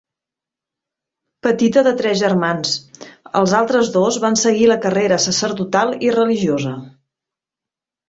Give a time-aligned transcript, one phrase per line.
[1.47, 2.73] Petita de tres germans,
[3.43, 6.77] els altres dos van seguir la carrera sacerdotal i religiosa.